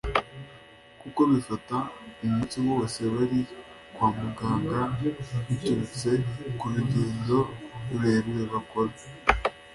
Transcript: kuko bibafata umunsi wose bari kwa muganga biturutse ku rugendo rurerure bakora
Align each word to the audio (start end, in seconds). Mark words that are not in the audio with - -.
kuko 1.01 1.19
bibafata 1.29 1.77
umunsi 2.23 2.57
wose 2.67 2.99
bari 3.15 3.39
kwa 3.95 4.07
muganga 4.21 4.79
biturutse 5.47 6.11
ku 6.57 6.65
rugendo 6.73 7.37
rurerure 7.87 8.43
bakora 8.53 8.93